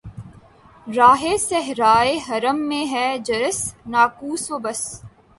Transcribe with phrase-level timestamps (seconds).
[0.87, 3.59] راہِ صحرائے حرم میں ہے جرس‘
[3.91, 4.81] ناقوس و بس